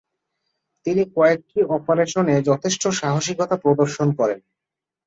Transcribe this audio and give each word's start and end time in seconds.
তিনি 0.85 1.03
কয়েকটি 1.15 1.59
অপারেশনে 1.77 2.35
যথেষ্ট 2.49 2.83
সাহসিকতা 2.99 3.55
প্রদর্শন 3.63 4.07
করেন। 4.19 4.39